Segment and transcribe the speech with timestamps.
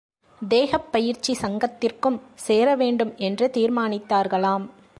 [0.41, 4.65] தேகப்பயிற்சி சங்கத்திற்கும் சேர வேண்டும் என்று தீர்மானித்தார்களாம்.